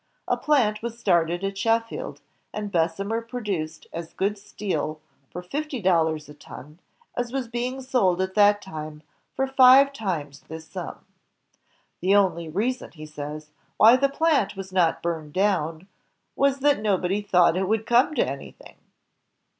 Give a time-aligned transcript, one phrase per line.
[0.27, 6.27] A plant was started at Sheffield, and Bessemer produced as good steel for fifty dollars
[6.27, 6.79] a ton
[7.15, 9.03] as was being sold at that time
[9.35, 11.05] for five times this sum.
[11.99, 15.87] "The only reason," he says, "why the plant was not burned down,
[16.35, 18.77] was that nobody thought it would come to anything."